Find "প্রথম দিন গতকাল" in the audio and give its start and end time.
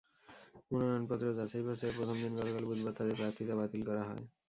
1.97-2.63